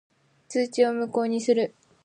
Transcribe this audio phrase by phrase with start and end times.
[0.49, 1.75] 通知を無効にする。